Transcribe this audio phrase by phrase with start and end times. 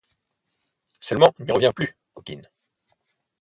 [0.99, 2.41] Seulement n’y reviens plus, coquine!